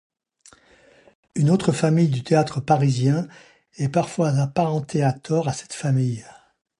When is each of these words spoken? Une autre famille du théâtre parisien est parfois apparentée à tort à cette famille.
Une 1.35 1.51
autre 1.51 1.71
famille 1.73 2.07
du 2.07 2.23
théâtre 2.23 2.59
parisien 2.59 3.27
est 3.77 3.87
parfois 3.87 4.29
apparentée 4.29 5.03
à 5.03 5.13
tort 5.13 5.47
à 5.47 5.53
cette 5.53 5.73
famille. 5.73 6.25